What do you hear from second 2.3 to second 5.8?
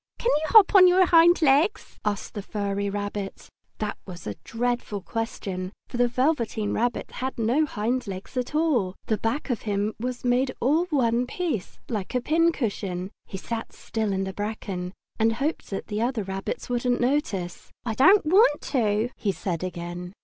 the furry rabbit. That was a dreadful question,